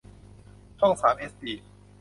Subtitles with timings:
[0.79, 1.53] ช่องสามเอชดี